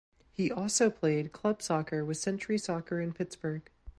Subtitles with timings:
[0.31, 3.69] He also played club soccer with Century Soccer in Pittsburgh.